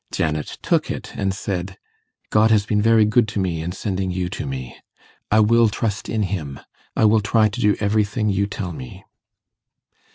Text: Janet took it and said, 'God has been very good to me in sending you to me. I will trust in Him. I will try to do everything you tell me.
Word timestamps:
Janet 0.11 0.57
took 0.63 0.89
it 0.89 1.15
and 1.15 1.31
said, 1.31 1.77
'God 2.31 2.49
has 2.49 2.65
been 2.65 2.81
very 2.81 3.05
good 3.05 3.27
to 3.27 3.39
me 3.39 3.61
in 3.61 3.71
sending 3.71 4.09
you 4.09 4.29
to 4.29 4.47
me. 4.47 4.75
I 5.29 5.39
will 5.41 5.69
trust 5.69 6.09
in 6.09 6.23
Him. 6.23 6.59
I 6.95 7.05
will 7.05 7.21
try 7.21 7.49
to 7.49 7.61
do 7.61 7.75
everything 7.79 8.27
you 8.27 8.47
tell 8.47 8.73
me. 8.73 9.03